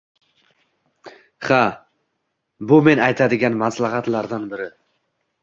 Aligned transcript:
Ha, 1.49 1.59
bu 2.73 2.81
men 2.89 3.03
aytadigan 3.09 3.61
maslahatlardan 3.61 4.51
biri. 4.57 4.69